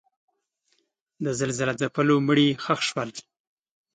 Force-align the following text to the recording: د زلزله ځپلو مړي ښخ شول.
د 1.23 1.25
زلزله 1.39 1.73
ځپلو 1.81 2.15
مړي 2.27 2.47
ښخ 2.63 2.79
شول. 2.89 3.09